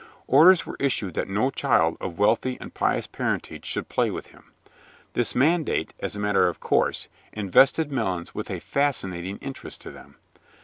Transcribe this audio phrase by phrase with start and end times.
[0.25, 4.51] Orders were issued that no child of wealthy and pious parentage should play with him.
[5.13, 10.15] This mandate, as a matter of course, invested Melons with a fascinating interest to them.